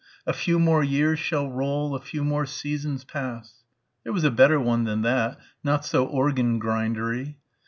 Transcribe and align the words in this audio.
"A 0.25 0.33
few 0.33 0.57
more 0.57 0.83
years 0.83 1.19
shall 1.19 1.47
roll... 1.47 1.93
A 1.95 1.99
few 1.99 2.23
more 2.23 2.47
seasons 2.47 3.03
pass...." 3.03 3.61
There 4.03 4.11
was 4.11 4.23
a 4.23 4.31
better 4.31 4.59
one 4.59 4.83
than 4.83 5.03
that... 5.03 5.37
not 5.63 5.85
so 5.85 6.07
organ 6.07 6.57
grindery. 6.59 7.37